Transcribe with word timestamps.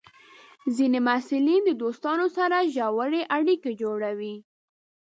ځینې 0.75 0.99
محصلین 1.07 1.61
د 1.65 1.71
دوستانو 1.81 2.25
سره 2.37 2.57
ژورې 2.75 3.21
اړیکې 3.37 3.71
جوړوي. 3.81 4.35